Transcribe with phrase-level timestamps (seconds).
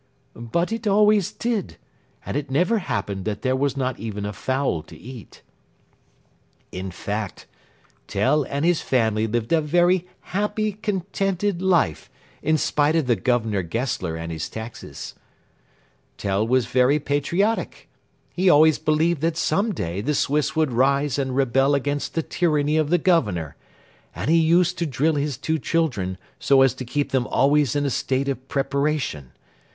[0.33, 1.77] But it always did,
[2.25, 5.43] and it never happened that there was not even a fowl to eat.
[6.71, 7.45] [Illustration: Frontispiece] In fact,
[8.07, 12.09] Tell and his family lived a very happy, contented life,
[12.41, 15.13] in spite of the Governor Gessler and his taxes.
[16.17, 17.87] Tell was very patriotic.
[18.33, 22.75] He always believed that some day the Swiss would rise and rebel against the tyranny
[22.77, 23.55] of the Governor,
[24.15, 27.85] and he used to drill his two children so as to keep them always in
[27.85, 29.33] a state of preparation.